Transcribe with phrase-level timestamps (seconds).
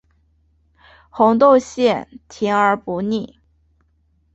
[1.11, 3.37] 红豆馅甜而不腻